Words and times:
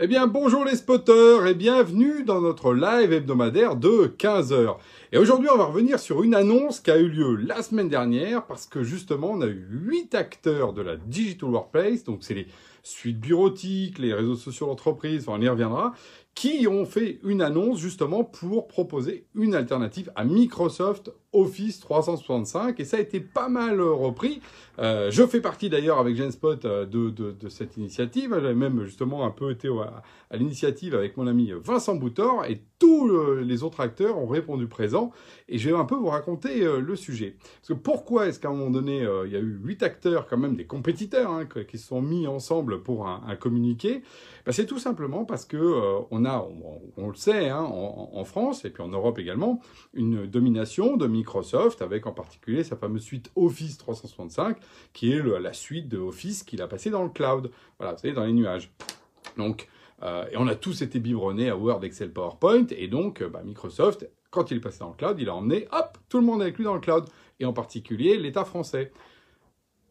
Eh 0.00 0.08
bien, 0.08 0.26
bonjour 0.26 0.64
les 0.64 0.74
spotters 0.74 1.46
et 1.46 1.54
bienvenue 1.54 2.24
dans 2.24 2.40
notre 2.40 2.74
live 2.74 3.12
hebdomadaire 3.12 3.76
de 3.76 4.12
15h. 4.18 4.78
Et 5.12 5.18
aujourd'hui, 5.18 5.48
on 5.54 5.56
va 5.56 5.66
revenir 5.66 6.00
sur 6.00 6.24
une 6.24 6.34
annonce 6.34 6.80
qui 6.80 6.90
a 6.90 6.98
eu 6.98 7.08
lieu 7.08 7.36
la 7.36 7.62
semaine 7.62 7.88
dernière 7.88 8.44
parce 8.44 8.66
que 8.66 8.82
justement, 8.82 9.30
on 9.30 9.40
a 9.40 9.46
eu 9.46 9.68
8 9.70 10.16
acteurs 10.16 10.72
de 10.72 10.82
la 10.82 10.96
Digital 10.96 11.50
Workplace, 11.50 12.02
donc 12.02 12.24
c'est 12.24 12.34
les 12.34 12.48
suites 12.82 13.20
bureautiques, 13.20 14.00
les 14.00 14.12
réseaux 14.12 14.34
sociaux 14.34 14.66
d'entreprise, 14.66 15.26
on 15.28 15.40
y 15.40 15.48
reviendra, 15.48 15.94
qui 16.34 16.66
ont 16.66 16.84
fait 16.84 17.20
une 17.22 17.42
annonce 17.42 17.78
justement 17.78 18.24
pour 18.24 18.66
proposer 18.66 19.26
une 19.34 19.54
alternative 19.54 20.10
à 20.16 20.24
Microsoft 20.24 21.12
Office 21.32 21.80
365 21.80 22.78
et 22.78 22.84
ça 22.84 22.96
a 22.96 23.00
été 23.00 23.20
pas 23.20 23.48
mal 23.48 23.80
repris. 23.80 24.40
Euh, 24.78 25.10
je 25.10 25.24
fais 25.26 25.40
partie 25.40 25.68
d'ailleurs 25.68 25.98
avec 25.98 26.16
GenSpot 26.16 26.64
euh, 26.64 26.86
de, 26.86 27.10
de, 27.10 27.48
cette 27.48 27.76
initiative. 27.76 28.30
J'avais 28.32 28.54
même 28.54 28.84
justement 28.84 29.24
un 29.24 29.30
peu 29.30 29.50
été 29.50 29.68
à, 29.68 30.36
l'initiative 30.36 30.94
avec 30.94 31.16
mon 31.16 31.26
ami 31.26 31.52
Vincent 31.52 31.94
Boutor 31.94 32.44
et 32.46 32.62
tous 32.78 33.08
les 33.42 33.62
autres 33.62 33.80
acteurs 33.80 34.18
ont 34.18 34.26
répondu 34.26 34.66
présent 34.66 35.12
et 35.48 35.58
je 35.58 35.70
vais 35.70 35.76
un 35.76 35.84
peu 35.84 35.94
vous 35.94 36.08
raconter 36.08 36.62
euh, 36.62 36.80
le 36.80 36.96
sujet. 36.96 37.36
Parce 37.60 37.68
que 37.68 37.72
pourquoi 37.74 38.26
est-ce 38.26 38.40
qu'à 38.40 38.48
un 38.48 38.52
moment 38.52 38.70
donné, 38.70 39.02
euh, 39.02 39.26
il 39.26 39.32
y 39.32 39.36
a 39.36 39.40
eu 39.40 39.60
huit 39.62 39.82
acteurs, 39.82 40.26
quand 40.26 40.36
même 40.36 40.56
des 40.56 40.66
compétiteurs, 40.66 41.30
hein, 41.30 41.46
qui 41.46 41.78
se 41.78 41.88
sont 41.88 42.00
mis 42.00 42.26
ensemble 42.26 42.82
pour 42.82 43.06
un, 43.06 43.22
un 43.26 43.36
communiqué? 43.36 44.02
Ben, 44.46 44.52
C'est 44.52 44.66
tout 44.66 44.78
simplement 44.78 45.24
parce 45.24 45.44
que 45.44 45.56
euh, 45.56 46.00
on 46.10 46.23
a, 46.24 46.38
on, 46.38 46.80
on, 46.96 47.08
le 47.08 47.14
sait, 47.14 47.48
hein, 47.48 47.62
en, 47.62 48.24
France 48.24 48.64
et 48.64 48.70
puis 48.70 48.82
en 48.82 48.88
Europe 48.88 49.18
également, 49.18 49.60
une 49.92 50.26
domination 50.26 50.96
de 50.96 51.06
Microsoft 51.06 51.82
avec 51.82 52.06
en 52.06 52.12
particulier 52.12 52.64
sa 52.64 52.76
fameuse 52.76 53.02
suite 53.02 53.30
Office 53.36 53.78
365 53.78 54.56
qui 54.92 55.12
est 55.12 55.22
la 55.22 55.52
suite 55.52 55.88
de 55.88 55.98
Office 55.98 56.42
qu'il 56.42 56.62
a 56.62 56.68
passé 56.68 56.90
dans 56.90 57.02
le 57.02 57.10
cloud, 57.10 57.50
voilà, 57.78 57.94
vous 57.94 58.00
savez, 58.00 58.14
dans 58.14 58.24
les 58.24 58.32
nuages. 58.32 58.72
Donc, 59.36 59.68
euh, 60.02 60.26
et 60.30 60.36
on 60.36 60.46
a 60.46 60.54
tous 60.54 60.82
été 60.82 60.98
biberonnés 61.00 61.48
à 61.48 61.56
Word, 61.56 61.84
Excel, 61.84 62.12
PowerPoint, 62.12 62.66
et 62.70 62.88
donc 62.88 63.22
bah, 63.22 63.42
Microsoft, 63.44 64.08
quand 64.30 64.50
il 64.50 64.58
est 64.58 64.60
passé 64.60 64.80
dans 64.80 64.90
le 64.90 64.96
cloud, 64.96 65.16
il 65.18 65.28
a 65.28 65.34
emmené, 65.34 65.68
hop, 65.72 65.98
tout 66.08 66.18
le 66.18 66.24
monde 66.24 66.42
avec 66.42 66.58
lui 66.58 66.64
dans 66.64 66.74
le 66.74 66.80
cloud, 66.80 67.04
et 67.40 67.44
en 67.44 67.52
particulier 67.52 68.18
l'État 68.18 68.44
français. 68.44 68.92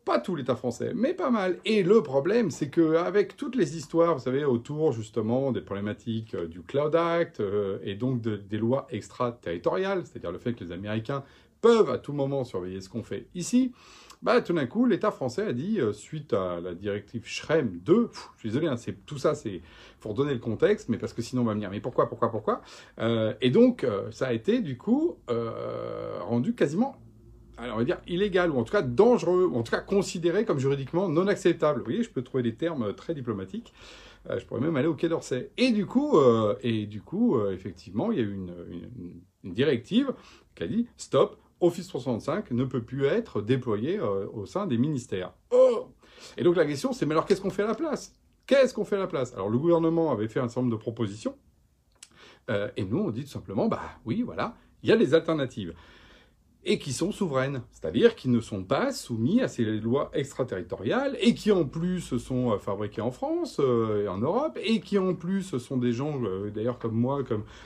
Pas 0.06 0.20
tout 0.20 0.36
l'État 0.36 0.58
français, 0.58 0.92
mais 0.94 1.14
pas 1.14 1.30
mal. 1.30 1.59
Et 1.64 1.82
le 1.82 2.04
problème, 2.04 2.52
c'est 2.52 2.70
que 2.70 2.98
avec 2.98 3.38
toutes 3.38 3.56
les 3.56 3.78
histoires, 3.78 4.16
vous 4.16 4.23
savez, 4.23 4.44
autour 4.44 4.92
justement 4.92 5.54
des 5.54 5.62
problématiques 5.62 6.36
euh, 6.36 6.45
du 6.45 6.62
Cloud 6.62 6.94
Act 6.94 7.40
euh, 7.40 7.80
et 7.84 7.95
donc 7.95 8.20
de, 8.20 8.36
des 8.36 8.58
lois 8.58 8.86
extraterritoriales, 8.90 10.06
c'est-à-dire 10.06 10.34
le 10.34 10.40
fait 10.40 10.54
que 10.54 10.64
les 10.66 10.73
Américains 10.73 11.23
peuvent 11.62 11.90
à 11.90 11.98
tout 11.98 12.12
moment 12.12 12.44
surveiller 12.44 12.82
ce 12.82 12.90
qu'on 12.90 13.04
fait 13.04 13.28
ici, 13.34 13.72
bah, 14.22 14.42
tout 14.42 14.52
d'un 14.52 14.66
coup, 14.66 14.86
l'État 14.86 15.12
français 15.12 15.48
a 15.48 15.54
dit, 15.54 15.80
euh, 15.80 15.94
suite 15.94 16.34
à 16.34 16.60
la 16.60 16.73
directive 16.73 17.26
Schrem 17.26 17.80
2, 17.86 18.08
pff, 18.08 18.30
je 18.36 18.40
suis 18.42 18.50
désolé, 18.50 18.67
hein, 18.67 18.76
tout 19.06 19.17
ça, 19.17 19.36
c'est 19.36 19.62
pour 20.02 20.16
donner 20.16 20.34
le 20.34 20.40
contexte, 20.40 20.90
mais 20.90 20.98
parce 20.98 21.14
que 21.14 21.22
sinon 21.22 21.44
on 21.44 21.45
va 21.45 21.56
me 21.56 21.62
dire, 21.62 21.70
mais 21.70 21.80
pourquoi, 21.80 22.10
pourquoi, 22.10 22.30
pourquoi? 22.30 22.62
Et 23.40 23.50
donc, 23.50 23.88
ça 24.12 24.28
a 24.28 24.34
été, 24.34 24.60
du 24.60 24.78
coup, 24.78 25.17
rendu 26.22 26.56
quasiment, 26.56 26.98
alors 27.64 27.76
on 27.76 27.80
va 27.80 27.86
dire, 27.86 28.00
illégal, 28.08 28.52
ou 28.52 28.60
en 28.60 28.64
tout 28.64 28.72
cas 28.72 28.82
dangereux, 28.82 29.46
ou 29.46 29.58
en 29.58 29.64
tout 29.64 29.72
cas 29.72 29.82
considéré 29.82 30.46
comme 30.46 30.60
juridiquement 30.60 31.10
non 31.10 31.28
acceptable. 31.28 31.80
Vous 31.80 31.86
voyez, 31.86 32.04
je 32.04 32.10
peux 32.10 32.22
trouver 32.22 32.44
des 32.44 32.56
termes 32.56 32.94
très 32.94 33.14
diplomatiques. 33.14 33.74
Euh, 34.30 34.40
je 34.40 34.46
pourrais 34.46 34.62
même 34.62 34.76
aller 34.76 34.88
au 34.88 34.94
Quai 34.94 35.10
d'Orsay. 35.10 35.52
Et 35.58 35.72
du 35.72 35.86
coup, 35.86 36.18
euh, 36.18 36.56
et 36.62 36.86
du 36.86 37.02
coup 37.02 37.40
effectivement, 37.48 38.12
il 38.12 38.18
y 38.18 38.22
a 38.22 38.26
eu 38.26 38.34
une, 38.34 38.54
directive 39.44 40.14
qui 40.56 40.64
a 40.64 40.68
dit, 40.68 40.88
stop, 40.96 41.38
Office 41.64 41.88
365 41.88 42.52
ne 42.52 42.66
peut 42.66 42.82
plus 42.82 43.06
être 43.06 43.42
déployé 43.42 43.98
euh, 43.98 44.28
au 44.34 44.45
sein 44.45 44.68
des 44.68 44.78
ministères. 44.78 45.34
Oh 45.52 45.88
Et 46.38 46.44
donc 46.44 46.58
la 46.58 46.66
question, 46.66 46.92
c'est 46.92 47.06
mais 47.06 47.14
alors 47.14 47.26
qu'est-ce 47.26 47.42
qu'on 47.42 47.50
fait 47.50 47.64
à 47.64 47.68
la 47.68 47.76
place? 47.76 48.14
Qu'est-ce 48.45 48.74
qu'on 48.74 48.84
fait 48.84 48.98
à 48.98 49.00
la 49.00 49.08
place? 49.08 49.34
Alors 49.34 49.50
le 49.50 49.58
gouvernement 49.58 50.12
avait 50.12 50.28
fait 50.28 50.42
un 50.42 50.50
certain 50.50 50.62
nombre 50.62 50.74
de 50.74 50.82
propositions, 50.82 51.38
euh, 52.50 52.70
et 52.76 52.84
nous 52.84 53.00
on 53.00 53.10
dit 53.12 53.24
tout 53.24 53.30
simplement, 53.30 53.68
bah 53.68 53.82
oui, 54.06 54.24
voilà, 54.24 54.56
il 54.84 54.90
y 54.90 54.92
a 54.92 54.98
des 54.98 55.14
alternatives 55.14 55.74
et 56.66 56.80
qui 56.80 56.94
sont 56.94 57.12
souveraines, 57.12 57.62
c'est-à-dire 57.72 58.16
qui 58.16 58.30
ne 58.30 58.40
sont 58.40 58.64
pas 58.64 58.94
soumis 58.94 59.42
à 59.42 59.48
ces 59.48 59.64
lois 59.64 60.10
extraterritoriales 60.14 61.18
et 61.20 61.34
qui 61.34 61.52
en 61.52 61.66
plus 61.66 62.18
sont 62.18 62.58
fabriqués 62.58 63.02
en 63.02 63.12
France 63.12 63.58
euh, 63.60 64.06
et 64.06 64.08
en 64.08 64.18
Europe 64.18 64.58
et 64.64 64.80
qui 64.80 64.98
en 64.98 65.14
plus 65.14 65.58
sont 65.58 65.78
des 65.78 65.92
gens, 65.92 66.22
euh, 66.24 66.50
d'ailleurs 66.52 66.80
comme 66.80 66.96
moi, 66.96 67.22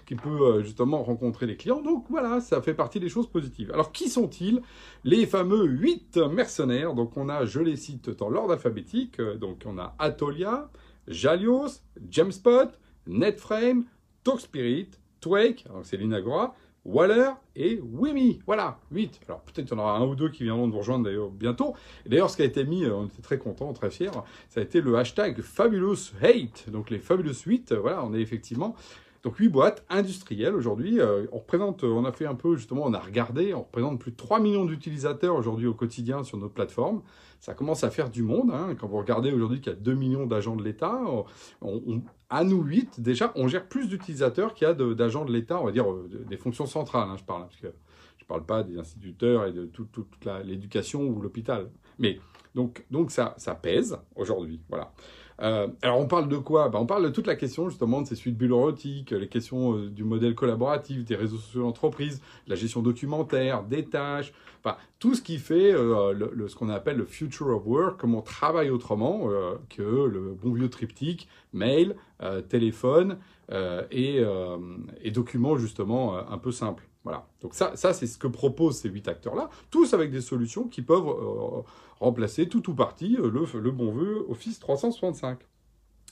qui 0.06 0.16
peut 0.16 0.41
euh, 0.41 0.63
justement 0.63 1.03
rencontrer 1.03 1.46
les 1.46 1.58
clients. 1.58 1.81
Donc 1.81 2.06
voilà, 2.09 2.41
ça 2.41 2.62
fait 2.62 2.74
partie 2.74 3.00
des 3.00 3.09
choses 3.09 3.30
positives. 3.30 3.72
Alors 3.72 3.91
qui 3.91 4.09
sont-ils? 4.09 4.62
Les 5.03 5.25
fameux 5.25 5.66
huit 5.66 6.18
mercenaires. 6.18 6.96
Donc 6.96 7.18
on 7.18 7.29
a, 7.29 7.46
je 7.46 7.59
les 7.59 7.75
cite 7.75 8.09
dans 8.09 8.29
l'ordre 8.29 8.53
alphabétique, 8.53 9.22
donc 9.22 9.64
on 9.66 9.78
a 9.78 9.96
Atolia, 10.00 10.72
Jalios, 11.08 11.81
Jamespot, 12.09 12.72
Netframe, 13.06 13.85
Talkspirit, 14.24 14.90
Twake, 15.22 15.66
c'est 15.84 15.97
l'Inagora, 15.97 16.56
Waller 16.87 17.31
et 17.55 17.79
Wimi. 17.79 18.39
Voilà, 18.47 18.79
8. 18.91 19.19
Alors 19.27 19.41
peut-être 19.41 19.67
qu'il 19.67 19.77
y 19.77 19.79
en 19.79 19.83
aura 19.83 19.97
un 19.97 20.05
ou 20.05 20.15
deux 20.15 20.29
qui 20.29 20.43
viendront 20.43 20.67
nous 20.67 20.77
rejoindre 20.77 21.05
d'ailleurs 21.05 21.29
bientôt. 21.29 21.75
D'ailleurs, 22.05 22.29
ce 22.29 22.37
qui 22.37 22.41
a 22.41 22.45
été 22.45 22.63
mis, 22.63 22.87
on 22.87 23.05
était 23.05 23.21
très 23.21 23.37
contents, 23.37 23.71
très 23.73 23.91
fiers, 23.91 24.11
ça 24.49 24.61
a 24.61 24.63
été 24.63 24.81
le 24.81 24.97
hashtag 24.97 25.41
Fabulous 25.41 26.13
Hate. 26.21 26.69
Donc 26.69 26.89
les 26.89 26.99
Fabulous 26.99 27.43
8, 27.45 27.73
voilà, 27.73 28.03
on 28.03 28.13
est 28.13 28.21
effectivement... 28.21 28.75
Donc 29.23 29.38
8 29.38 29.50
boîtes 29.50 29.85
industrielles 29.89 30.55
aujourd'hui. 30.55 31.00
Euh, 31.00 31.25
on 31.31 31.39
représente, 31.39 31.83
on 31.83 32.05
a 32.05 32.11
fait 32.11 32.25
un 32.25 32.35
peu 32.35 32.55
justement, 32.55 32.83
on 32.85 32.94
a 32.94 33.00
regardé, 33.00 33.53
on 33.53 33.63
représente 33.63 34.00
plus 34.00 34.11
de 34.11 34.17
3 34.17 34.39
millions 34.39 34.66
d'utilisateurs 34.66 35.35
aujourd'hui 35.35 35.67
au 35.67 35.73
quotidien 35.73 36.23
sur 36.23 36.38
notre 36.38 36.53
plateforme. 36.53 37.01
Ça 37.39 37.53
commence 37.53 37.83
à 37.83 37.89
faire 37.89 38.09
du 38.09 38.23
monde. 38.23 38.51
Hein. 38.51 38.75
Quand 38.79 38.88
vous 38.88 38.97
regardez 38.97 39.31
aujourd'hui 39.31 39.61
qu'il 39.61 39.72
y 39.72 39.75
a 39.75 39.79
2 39.79 39.94
millions 39.94 40.25
d'agents 40.25 40.55
de 40.55 40.63
l'État, 40.63 41.00
à 42.29 42.44
nous 42.44 42.61
8, 42.61 43.00
déjà, 43.00 43.31
on 43.35 43.47
gère 43.47 43.67
plus 43.67 43.88
d'utilisateurs 43.88 44.53
qu'il 44.53 44.67
y 44.67 44.72
a 44.72 44.73
d'agents 44.73 45.23
de, 45.23 45.31
l'État, 45.31 45.61
on 45.61 45.66
va 45.66 45.72
dire 45.72 45.89
euh, 45.89 46.09
des 46.28 46.38
fonctions 46.38 46.66
centrales, 46.66 47.07
hein, 47.09 47.16
je 47.17 47.23
parle, 47.23 47.44
parce 47.44 47.57
que 47.57 47.67
je 48.17 48.23
ne 48.23 48.28
parle 48.28 48.45
pas 48.45 48.63
des 48.63 48.78
instituteurs 48.78 49.45
et 49.45 49.53
de 49.53 49.66
toute 49.66 50.25
l'éducation 50.44 51.03
ou 51.03 51.22
l'hôpital. 51.22 51.69
Mais 51.99 52.19
donc, 52.55 52.85
donc 52.91 53.11
ça, 53.11 53.35
ça 53.38 53.55
pèse 53.55 53.97
aujourd'hui. 54.16 54.59
Voilà. 54.67 54.91
Euh, 55.41 55.67
alors 55.81 55.99
on 55.99 56.07
parle 56.07 56.29
de 56.29 56.37
quoi? 56.37 56.69
Ben, 56.69 56.79
On 56.79 56.85
parle 56.85 57.03
de 57.03 57.09
toute 57.09 57.27
la 57.27 57.35
question 57.35 57.69
justement 57.69 58.01
de 58.01 58.07
ces 58.07 58.15
suites 58.15 58.37
bureautiques, 58.37 59.11
les 59.11 59.27
questions 59.27 59.75
euh, 59.75 59.89
du 59.89 60.03
modèle 60.03 60.33
collaboratif, 60.33 61.05
des 61.05 61.15
réseaux 61.15 61.37
sociaux 61.37 61.61
d'entreprise, 61.63 62.21
la 62.47 62.55
gestion 62.55 62.81
documentaire, 62.81 63.63
des 63.63 63.85
tâches, 63.85 64.33
enfin 64.63 64.77
tout 64.99 65.13
ce 65.13 65.21
qui 65.21 65.37
fait 65.37 65.71
euh, 65.71 66.13
le, 66.13 66.47
ce 66.47 66.55
qu'on 66.55 66.69
appelle 66.69 66.97
le 66.97 67.05
future 67.05 67.47
of 67.49 67.67
work, 67.67 67.99
comment 67.99 68.19
on 68.19 68.21
travaille 68.21 68.71
autrement 68.71 69.29
que 69.69 69.83
le 69.83 70.33
bon 70.41 70.53
vieux 70.53 70.69
triptyque, 70.69 71.27
mail, 71.53 71.95
téléphone 72.49 73.17
et, 73.91 74.23
et, 75.01 75.11
documents 75.11 75.57
justement 75.57 76.17
un 76.17 76.37
peu 76.37 76.51
simples. 76.51 76.87
Voilà. 77.03 77.27
Donc 77.41 77.53
ça, 77.53 77.75
ça 77.75 77.93
c'est 77.93 78.07
ce 78.07 78.17
que 78.17 78.27
proposent 78.27 78.79
ces 78.79 78.89
huit 78.89 79.07
acteurs-là, 79.07 79.49
tous 79.69 79.93
avec 79.93 80.11
des 80.11 80.21
solutions 80.21 80.67
qui 80.67 80.81
peuvent 80.81 81.05
remplacer 81.99 82.47
tout 82.47 82.69
ou 82.69 82.73
partie 82.73 83.17
le, 83.17 83.45
le 83.59 83.71
bon 83.71 83.91
vœu 83.91 84.25
Office 84.29 84.59
365. 84.59 85.26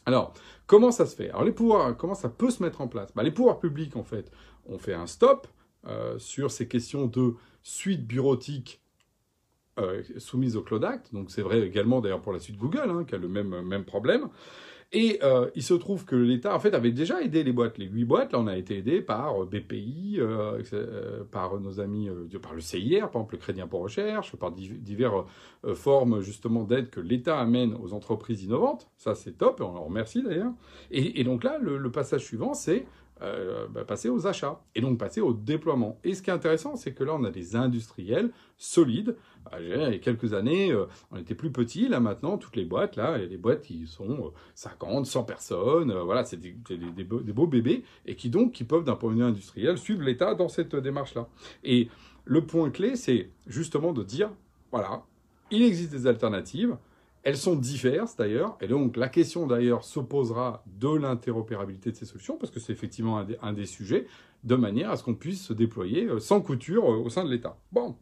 Alors, 0.05 0.33
comment 0.67 0.91
ça 0.91 1.05
se 1.05 1.15
fait? 1.15 1.29
Alors, 1.29 1.43
les 1.43 1.51
pouvoirs, 1.51 1.95
comment 1.97 2.15
ça 2.15 2.29
peut 2.29 2.51
se 2.51 2.61
mettre 2.61 2.81
en 2.81 2.87
place? 2.87 3.13
Bah, 3.15 3.23
Les 3.23 3.31
pouvoirs 3.31 3.59
publics, 3.59 3.95
en 3.95 4.03
fait, 4.03 4.31
ont 4.67 4.77
fait 4.77 4.93
un 4.93 5.07
stop 5.07 5.47
euh, 5.87 6.17
sur 6.19 6.51
ces 6.51 6.67
questions 6.67 7.07
de 7.07 7.33
suite 7.63 8.05
bureautique 8.05 8.81
euh, 9.79 10.03
soumise 10.17 10.55
au 10.55 10.61
Cloud 10.61 10.83
Act. 10.83 11.13
Donc, 11.13 11.31
c'est 11.31 11.41
vrai 11.41 11.61
également, 11.61 12.01
d'ailleurs, 12.01 12.21
pour 12.21 12.33
la 12.33 12.39
suite 12.39 12.57
Google, 12.57 12.89
hein, 12.89 13.03
qui 13.07 13.15
a 13.15 13.17
le 13.17 13.27
même, 13.27 13.61
même 13.61 13.85
problème. 13.85 14.29
Et 14.97 15.19
euh, 15.23 15.49
il 15.55 15.61
se 15.61 15.73
trouve 15.73 16.05
que 16.05 16.15
l'État, 16.15 16.55
en 16.55 16.59
fait, 16.59 16.73
avait 16.73 16.93
déjà 16.93 17.21
aidé 17.21 17.43
les 17.43 17.51
boîtes. 17.51 17.77
Les 17.77 17.87
huit 17.87 18.05
boîtes, 18.05 18.31
là, 18.31 18.39
on 18.39 18.47
a 18.47 18.55
été 18.55 18.77
aidé 18.77 19.01
par 19.01 19.45
BPI, 19.45 20.15
euh, 20.19 20.63
euh, 20.71 21.25
par 21.29 21.59
nos 21.59 21.81
amis, 21.81 22.07
euh, 22.07 22.39
par 22.39 22.53
le 22.53 22.61
CIR, 22.61 23.01
par 23.11 23.21
exemple 23.21 23.35
le 23.35 23.39
Crédit 23.39 23.59
Impôt 23.59 23.79
Recherche, 23.79 24.33
par 24.37 24.53
diverses 24.53 25.25
euh, 25.65 25.75
formes, 25.75 26.21
justement, 26.21 26.63
d'aide 26.63 26.89
que 26.89 27.01
l'État 27.01 27.37
amène 27.37 27.75
aux 27.83 27.91
entreprises 27.91 28.45
innovantes. 28.45 28.89
Ça, 28.95 29.15
c'est 29.15 29.37
top, 29.37 29.59
et 29.59 29.63
on 29.63 29.75
en 29.75 29.83
remercie 29.83 30.23
d'ailleurs. 30.23 30.53
Et, 30.91 31.25
donc 31.25 31.43
là, 31.43 31.57
le 31.59 31.91
passage 31.91 32.23
suivant, 32.23 32.53
c'est 32.53 32.85
euh, 33.21 33.67
bah, 33.69 33.85
passer 33.85 34.09
aux 34.09 34.27
achats 34.27 34.61
et 34.75 34.81
donc 34.81 34.97
passer 34.97 35.21
au 35.21 35.33
déploiement. 35.33 35.97
Et 36.03 36.13
ce 36.13 36.21
qui 36.21 36.29
est 36.29 36.33
intéressant, 36.33 36.75
c'est 36.75 36.93
que 36.93 37.03
là, 37.03 37.13
on 37.15 37.23
a 37.23 37.31
des 37.31 37.55
industriels 37.55 38.31
solides 38.57 39.15
il 39.59 39.67
y 39.67 39.73
a 39.73 39.97
quelques 39.99 40.33
années, 40.33 40.75
on 41.11 41.17
était 41.17 41.35
plus 41.35 41.51
petits. 41.51 41.87
Là 41.87 41.99
maintenant, 41.99 42.37
toutes 42.37 42.55
les 42.55 42.65
boîtes, 42.65 42.95
là, 42.95 43.17
les 43.17 43.37
boîtes 43.37 43.61
qui 43.61 43.87
sont 43.87 44.33
50, 44.55 45.05
100 45.05 45.23
personnes, 45.23 45.93
voilà, 45.93 46.23
c'est 46.23 46.37
des, 46.37 46.55
des, 46.69 47.03
beaux, 47.03 47.47
bébés 47.47 47.83
et 48.05 48.15
qui 48.15 48.29
donc 48.29 48.53
qui 48.53 48.63
peuvent 48.63 48.83
d'un 48.83 48.95
point 48.95 49.11
de 49.11 49.17
vue 49.17 49.23
industriel 49.23 49.77
suivre 49.77 50.03
l'État 50.03 50.35
dans 50.35 50.49
cette 50.49 50.75
démarche-là. 50.75 51.27
Et 51.63 51.89
le 52.25 52.45
point 52.45 52.69
clé, 52.71 52.95
c'est 52.95 53.29
justement 53.47 53.93
de 53.93 54.03
dire, 54.03 54.31
voilà, 54.71 55.03
il 55.51 55.61
existe 55.61 55.91
des 55.91 56.07
alternatives. 56.07 56.75
Elles 57.25 57.37
sont 57.37 57.55
diverses 57.55 58.15
d'ailleurs, 58.15 58.55
et 58.61 58.67
donc 58.67 58.95
la 58.95 59.09
question 59.09 59.47
d'ailleurs 59.47 59.83
s'opposera 59.83 60.63
de 60.67 60.95
l'interopérabilité 60.95 61.91
de 61.91 61.95
ces 61.95 62.05
solutions, 62.05 62.37
parce 62.37 62.51
que 62.51 62.59
c'est 62.59 62.71
effectivement 62.71 63.25
un 63.41 63.53
des, 63.53 63.65
sujets, 63.65 64.05
de 64.43 64.55
manière 64.55 64.91
à 64.91 64.97
ce 64.97 65.03
qu'on 65.03 65.15
puisse 65.15 65.43
se 65.43 65.51
déployer 65.51 66.05
euh, 66.05 66.19
sans 66.19 66.39
couture 66.39 66.83
euh, 66.85 66.97
au 66.97 67.09
sein 67.09 67.25
de 67.25 67.31
l'État. 67.31 67.57
Bon, 67.71 67.95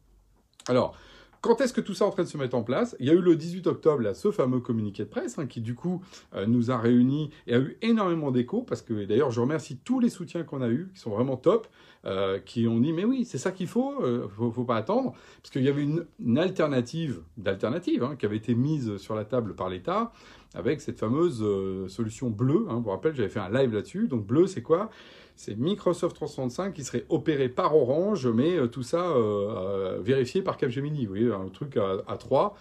alors, 0.67 0.97
quand 1.43 1.59
est-ce 1.59 1.73
que 1.73 1.81
tout 1.81 1.93
ça 1.93 2.05
est 2.05 2.07
en 2.07 2.11
train 2.11 2.23
de 2.23 2.29
se 2.29 2.37
mettre 2.37 2.55
en 2.55 2.63
place? 2.63 2.95
Il 3.01 3.05
y 3.05 3.09
a 3.09 3.13
eu 3.13 3.21
le 3.21 3.35
18 3.35 3.67
octobre 3.67 4.01
ce 4.13 4.31
fameux 4.31 4.61
communiqué 4.61 5.03
de 5.03 5.09
presse 5.09 5.37
hein, 5.37 5.45
qui 5.45 5.59
du 5.59 5.75
coup 5.75 6.01
euh, 6.35 6.45
nous 6.45 6.71
a 6.71 6.77
réunis 6.77 7.31
et 7.47 7.53
a 7.53 7.59
eu 7.59 7.77
énormément 7.81 8.31
d'écho 8.31 8.61
parce 8.61 8.81
que 8.81 9.03
d'ailleurs 9.03 9.29
je 9.29 9.41
remercie 9.41 9.77
tous 9.77 9.99
les 9.99 10.09
soutiens 10.09 10.43
qu'on 10.43 10.61
a 10.61 10.69
eus 10.69 10.89
qui 10.93 11.01
sont 11.01 11.09
vraiment 11.09 11.35
top, 11.35 11.67
euh, 12.05 12.39
qui 12.39 12.65
ont 12.65 12.79
dit 12.79 12.93
mais 12.93 13.03
oui 13.03 13.25
c'est 13.25 13.37
ça 13.37 13.51
qu'il 13.51 13.67
faut, 13.67 14.01
euh, 14.01 14.29
faut, 14.29 14.51
faut 14.51 14.63
pas 14.63 14.77
attendre 14.77 15.15
parce 15.41 15.49
qu'il 15.49 15.63
y 15.63 15.67
avait 15.67 15.83
une, 15.83 16.05
alternative 16.37 17.21
d'alternative 17.35 18.05
hein, 18.05 18.15
qui 18.17 18.25
avait 18.25 18.37
été 18.37 18.55
mise 18.55 18.95
sur 18.95 19.13
la 19.13 19.25
table 19.25 19.53
par 19.53 19.67
l'État 19.67 20.13
avec 20.55 20.79
cette 20.79 20.99
fameuse 20.99 21.43
solution 21.91 22.29
bleue. 22.29 22.67
Hein, 22.69 22.75
vous 22.75 22.83
vous 22.83 22.89
rappelez 22.91 23.13
j'avais 23.15 23.27
fait 23.27 23.39
un 23.39 23.49
live 23.49 23.73
là-dessus. 23.73 24.07
Donc 24.07 24.25
bleu 24.25 24.47
c'est 24.47 24.61
quoi? 24.61 24.89
C'est 25.35 25.57
Microsoft 25.57 26.15
365 26.15 26.74
qui 26.74 26.83
serait 26.83 27.06
opéré 27.09 27.50
par 27.50 27.75
Orange, 27.75 28.27
mais 28.27 28.56
euh, 28.56 28.68
tout 28.68 28.83
ça 28.83 29.01
euh, 29.01 29.18
euh, 29.18 30.00
vérifié 30.01 30.41
par 30.41 30.57
Capgemini. 30.57 31.06
Vous 31.06 31.13
voyez, 31.13 31.31
un 31.31 31.50
truc 31.50 31.77
à, 31.77 31.97
à 32.07 32.18
3. 32.18 32.56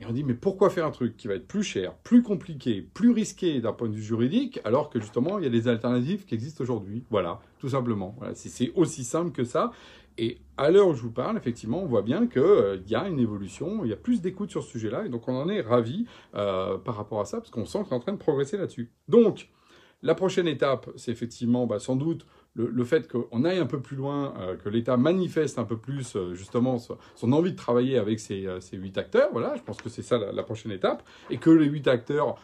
Et 0.00 0.06
on 0.06 0.12
dit, 0.12 0.24
mais 0.24 0.34
pourquoi 0.34 0.70
faire 0.70 0.86
un 0.86 0.90
truc 0.90 1.16
qui 1.16 1.28
va 1.28 1.34
être 1.34 1.46
plus 1.46 1.62
cher, 1.62 1.94
plus 2.02 2.22
compliqué, 2.22 2.82
plus 2.82 3.12
risqué 3.12 3.60
d'un 3.60 3.72
point 3.72 3.88
de 3.88 3.94
vue 3.94 4.02
juridique, 4.02 4.60
alors 4.64 4.90
que 4.90 5.00
justement, 5.00 5.38
il 5.38 5.44
y 5.44 5.46
a 5.46 5.50
des 5.50 5.68
alternatives 5.68 6.24
qui 6.24 6.34
existent 6.34 6.64
aujourd'hui? 6.64 7.04
Voilà, 7.10 7.40
tout 7.58 7.68
simplement. 7.68 8.16
C'est 8.34 8.72
aussi 8.74 9.04
simple 9.04 9.30
que 9.30 9.44
ça. 9.44 9.70
Et 10.18 10.38
à 10.56 10.70
l'heure 10.70 10.88
où 10.88 10.94
je 10.94 11.02
vous 11.02 11.12
parle, 11.12 11.36
effectivement, 11.36 11.80
on 11.80 11.86
voit 11.86 12.02
bien 12.02 12.26
qu'il 12.26 12.82
y 12.88 12.94
a 12.96 13.06
une 13.08 13.20
évolution, 13.20 13.84
il 13.84 13.90
y 13.90 13.92
a 13.92 13.96
plus 13.96 14.20
d'écoute 14.20 14.50
sur 14.50 14.64
ce 14.64 14.70
sujet-là, 14.70 15.06
et 15.06 15.08
donc 15.08 15.28
on 15.28 15.36
en 15.36 15.48
est 15.48 15.60
ravis 15.60 16.06
par 16.32 16.96
rapport 16.96 17.20
à 17.20 17.24
ça, 17.24 17.38
parce 17.38 17.50
qu'on 17.50 17.64
sent 17.64 17.78
qu'on 17.84 17.90
est 17.90 17.94
en 17.94 18.00
train 18.00 18.12
de 18.12 18.18
progresser 18.18 18.56
là-dessus. 18.56 18.90
Donc, 19.06 19.48
la 20.04 20.14
prochaine 20.14 20.46
étape, 20.46 20.90
c'est 20.96 21.10
effectivement 21.10 21.66
bah, 21.66 21.80
sans 21.80 21.96
doute 21.96 22.26
le, 22.56 22.84
fait 22.84 23.10
qu'on 23.10 23.44
aille 23.44 23.58
un 23.58 23.66
peu 23.66 23.80
plus 23.80 23.96
loin, 23.96 24.32
euh, 24.38 24.56
que 24.56 24.68
l'État 24.68 24.96
manifeste 24.96 25.58
un 25.58 25.64
peu 25.64 25.76
plus 25.76 26.14
euh, 26.14 26.34
justement 26.34 26.78
son 26.78 27.32
envie 27.32 27.50
de 27.50 27.56
travailler 27.56 27.98
avec 27.98 28.20
ces, 28.20 28.46
euh, 28.46 28.60
huit 28.74 28.96
acteurs. 28.96 29.30
Voilà, 29.32 29.56
je 29.56 29.62
pense 29.62 29.78
que 29.78 29.88
c'est 29.88 30.02
ça 30.02 30.18
la, 30.18 30.42
prochaine 30.44 30.70
étape. 30.70 31.02
Et 31.30 31.38
que 31.38 31.50
les 31.50 31.66
huit 31.66 31.88
acteurs 31.88 32.36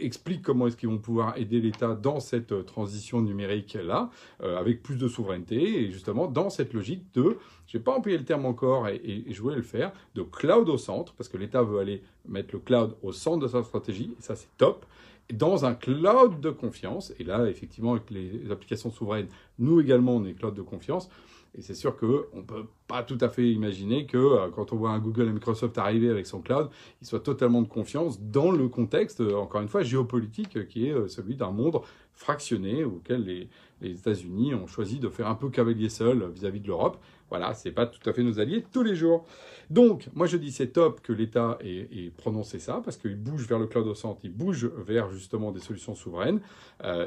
expliquent 0.00 0.42
comment 0.42 0.66
est-ce 0.66 0.76
qu'ils 0.76 0.88
vont 0.88 0.98
pouvoir 0.98 1.36
aider 1.38 1.60
l'État 1.60 1.94
dans 1.94 2.20
cette 2.20 2.64
transition 2.66 3.22
numérique-là, 3.22 4.10
avec 4.40 4.84
plus 4.84 4.96
de 4.96 5.08
souveraineté, 5.08 5.82
et 5.82 5.90
justement 5.90 6.28
dans 6.28 6.48
cette 6.48 6.72
logique 6.74 7.12
de, 7.14 7.38
je 7.66 7.78
vais 7.78 7.82
pas 7.82 7.92
employer 7.92 8.18
le 8.18 8.24
terme 8.24 8.46
encore, 8.46 8.86
et, 8.86 9.00
et 9.04 9.32
je 9.32 9.42
voulais 9.42 9.56
le 9.56 9.62
faire, 9.62 9.92
de 10.14 10.22
cloud 10.22 10.68
au 10.68 10.78
centre, 10.78 11.14
parce 11.14 11.28
que 11.28 11.38
l'État 11.38 11.64
veut 11.64 11.80
aller 11.80 12.04
mettre 12.28 12.50
le 12.52 12.60
cloud 12.60 12.94
au 13.02 13.10
centre 13.10 13.40
de 13.40 13.48
sa 13.48 13.64
stratégie, 13.64 14.14
et 14.16 14.22
ça 14.22 14.36
c'est 14.36 14.56
top 14.58 14.86
dans 15.32 15.64
un 15.64 15.74
cloud 15.74 16.40
de 16.40 16.50
confiance. 16.50 17.12
Et 17.18 17.24
là, 17.24 17.46
effectivement, 17.46 17.92
avec 17.92 18.10
les 18.10 18.50
applications 18.50 18.90
souveraines, 18.90 19.28
nous 19.58 19.80
également, 19.80 20.16
on 20.16 20.24
est 20.24 20.34
cloud 20.34 20.54
de 20.54 20.62
confiance. 20.62 21.08
Et 21.54 21.60
c'est 21.60 21.74
sûr 21.74 21.96
qu'on 21.96 22.06
ne 22.34 22.42
peut 22.42 22.66
pas 22.86 23.02
tout 23.02 23.18
à 23.20 23.28
fait 23.28 23.50
imaginer 23.50 24.06
que 24.06 24.16
euh, 24.16 24.48
quand 24.50 24.72
on 24.72 24.76
voit 24.76 24.90
un 24.90 24.98
Google 24.98 25.28
et 25.28 25.32
Microsoft 25.32 25.76
arriver 25.76 26.08
avec 26.08 26.26
son 26.26 26.40
cloud, 26.40 26.70
il 27.02 27.06
soit 27.06 27.20
totalement 27.20 27.60
de 27.60 27.68
confiance 27.68 28.20
dans 28.20 28.50
le 28.50 28.68
contexte, 28.68 29.20
euh, 29.20 29.34
encore 29.34 29.60
une 29.60 29.68
fois, 29.68 29.82
géopolitique, 29.82 30.56
euh, 30.56 30.64
qui 30.64 30.88
est 30.88 31.08
celui 31.08 31.36
d'un 31.36 31.50
monde 31.50 31.80
fractionné 32.14 32.84
auquel 32.84 33.24
les, 33.24 33.48
les 33.82 33.90
États-Unis 33.90 34.54
ont 34.54 34.66
choisi 34.66 34.98
de 34.98 35.10
faire 35.10 35.26
un 35.28 35.34
peu 35.34 35.50
cavalier 35.50 35.90
seul 35.90 36.30
vis-à-vis 36.30 36.60
de 36.60 36.68
l'Europe. 36.68 36.96
Voilà, 37.28 37.52
c'est 37.52 37.70
pas 37.70 37.86
tout 37.86 38.08
à 38.08 38.12
fait 38.14 38.22
nos 38.22 38.40
alliés 38.40 38.64
tous 38.72 38.82
les 38.82 38.94
jours. 38.94 39.26
Donc, 39.70 40.08
moi 40.14 40.26
je 40.26 40.36
dis 40.36 40.52
c'est 40.52 40.68
top 40.68 41.00
que 41.00 41.14
l'État 41.14 41.58
ait, 41.62 42.12
prononcé 42.18 42.58
ça, 42.58 42.82
parce 42.84 42.98
qu'il 42.98 43.16
bouge 43.16 43.46
vers 43.46 43.58
le 43.58 43.66
cloud 43.66 43.86
au 43.86 43.94
centre, 43.94 44.20
il 44.22 44.32
bouge 44.32 44.66
vers 44.66 45.10
justement 45.10 45.50
des 45.50 45.60
solutions 45.60 45.94
souveraines, 45.94 46.40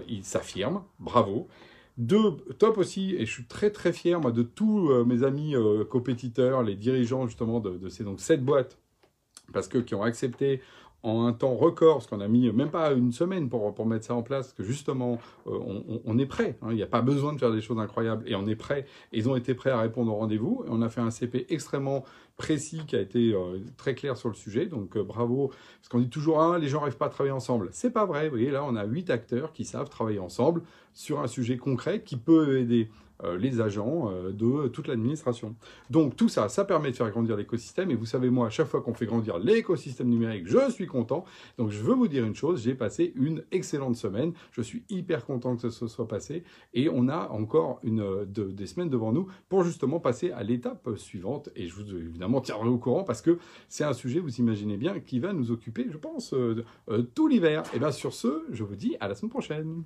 il 0.09 0.23
s'affirme, 0.23 0.81
bravo. 0.99 1.47
Deux, 1.97 2.31
top 2.59 2.77
aussi, 2.77 3.15
et 3.15 3.25
je 3.25 3.31
suis 3.31 3.45
très 3.45 3.71
très 3.71 3.93
fier 3.93 4.19
moi, 4.19 4.31
de 4.31 4.43
tous 4.43 4.89
euh, 4.89 5.05
mes 5.05 5.23
amis 5.23 5.55
euh, 5.55 5.85
compétiteurs, 5.85 6.61
les 6.61 6.75
dirigeants 6.75 7.25
justement 7.25 7.61
de, 7.61 7.87
ces 7.87 8.03
donc 8.03 8.19
sept 8.19 8.43
boîtes, 8.43 8.77
parce 9.53 9.69
que 9.69 9.77
qui 9.77 9.95
ont 9.95 10.03
accepté 10.03 10.61
en 11.03 11.25
un 11.25 11.31
temps 11.31 11.55
record, 11.55 11.97
parce 11.97 12.07
qu'on 12.07 12.19
a 12.19 12.27
mis 12.27 12.51
même 12.51 12.71
pas 12.71 12.91
une 12.91 13.13
semaine 13.13 13.47
pour, 13.47 13.73
pour 13.73 13.85
mettre 13.85 14.05
ça 14.05 14.15
en 14.15 14.23
place, 14.23 14.51
que 14.51 14.63
justement, 14.63 15.19
euh, 15.47 15.57
on, 16.03 16.17
est 16.17 16.25
prêt. 16.25 16.57
Hein. 16.61 16.69
il 16.71 16.75
n'y 16.75 16.83
a 16.83 16.87
pas 16.87 17.01
besoin 17.01 17.31
de 17.31 17.39
faire 17.39 17.51
des 17.51 17.61
choses 17.61 17.79
incroyables, 17.79 18.23
et 18.27 18.35
on 18.35 18.45
est 18.47 18.55
prêt. 18.55 18.87
ils 19.13 19.29
ont 19.29 19.35
été 19.37 19.53
prêts 19.53 19.69
à 19.69 19.79
répondre 19.79 20.11
au 20.11 20.15
rendez-vous. 20.15 20.65
On 20.67 20.81
a 20.81 20.89
fait 20.89 21.01
un 21.01 21.11
CP 21.11 21.45
extrêmement 21.49 22.03
précis 22.37 22.81
qui 22.85 22.95
a 22.95 23.01
été 23.01 23.33
euh, 23.33 23.59
très 23.77 23.95
clair 23.95 24.17
sur 24.17 24.29
le 24.29 24.35
sujet. 24.35 24.65
Donc 24.65 24.97
euh, 24.97 25.03
bravo, 25.03 25.49
parce 25.49 25.89
qu'on 25.89 25.99
dit 25.99 26.09
toujours, 26.09 26.41
ah, 26.41 26.57
les 26.59 26.67
gens 26.67 26.79
n'arrivent 26.79 26.97
pas 26.97 27.07
à 27.07 27.09
travailler 27.09 27.33
ensemble. 27.33 27.69
C'est 27.71 27.91
pas 27.91 28.05
vrai. 28.05 28.25
Vous 28.25 28.31
voyez, 28.35 28.51
là, 28.51 28.63
on 28.63 28.75
a 28.75 28.85
huit 28.85 29.09
acteurs 29.09 29.53
qui 29.53 29.65
savent 29.65 29.89
travailler 29.89 30.19
ensemble 30.19 30.61
sur 30.93 31.19
un 31.19 31.27
sujet 31.27 31.57
concret 31.57 32.01
qui 32.01 32.17
peut 32.17 32.59
aider 32.59 32.89
euh, 33.23 33.37
les 33.37 33.61
agents 33.61 34.11
de 34.11 34.67
toute 34.67 34.87
l'administration. 34.87 35.55
Donc 35.89 36.17
tout 36.17 36.27
ça, 36.27 36.49
ça 36.49 36.65
permet 36.65 36.91
de 36.91 36.97
faire 36.97 37.09
grandir 37.09 37.37
l'écosystème. 37.37 37.89
Et 37.91 37.95
vous 37.95 38.05
savez, 38.05 38.29
moi, 38.29 38.47
à 38.47 38.49
chaque 38.49 38.67
fois 38.67 38.81
qu'on 38.81 38.93
fait 38.93 39.05
grandir 39.05 39.37
l'écosystème 39.37 40.09
numérique, 40.09 40.47
je 40.47 40.69
suis 40.69 40.87
content. 40.87 41.23
Donc 41.57 41.69
je 41.69 41.81
veux 41.81 41.93
vous 41.93 42.09
dire 42.09 42.25
une 42.25 42.35
chose, 42.35 42.63
j'ai 42.63 42.75
passé 42.75 43.13
une 43.15 43.43
excellente 43.51 43.95
semaine. 43.95 44.33
Je 44.51 44.61
suis 44.61 44.83
hyper 44.89 45.25
content 45.25 45.55
que 45.55 45.69
ce 45.69 45.87
soit 45.87 46.07
passé. 46.07 46.43
Et 46.73 46.89
on 46.89 47.07
a 47.07 47.29
encore 47.29 47.79
une, 47.83 48.25
des 48.25 48.67
semaines 48.67 48.89
devant 48.89 49.13
nous 49.13 49.27
pour 49.47 49.63
justement 49.63 50.01
passer 50.01 50.31
à 50.31 50.43
l'étape 50.43 50.89
suivante. 50.97 51.49
Et 51.55 51.67
je 51.67 51.75
vous 51.75 51.95
évidemment 51.95 52.24
tiendrai 52.41 52.69
au 52.69 52.77
courant 52.77 53.03
parce 53.03 53.21
que 53.21 53.39
c'est 53.69 53.83
un 53.83 53.93
sujet, 53.93 54.19
vous 54.19 54.37
imaginez 54.37 54.77
bien, 54.77 54.99
qui 54.99 55.19
va 55.19 55.33
nous 55.33 55.51
occuper, 55.51 55.87
je 55.89 55.97
pense, 55.97 56.33
tout 57.15 57.27
l'hiver. 57.27 57.63
Et 57.73 57.79
bien 57.79 57.91
sur 57.91 58.13
ce, 58.13 58.45
je 58.51 58.63
vous 58.63 58.75
dis 58.75 58.95
à 58.99 59.07
la 59.07 59.15
semaine 59.15 59.31
prochaine. 59.31 59.83